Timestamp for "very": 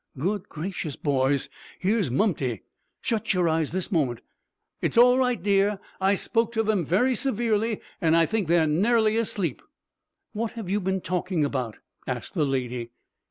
6.83-7.13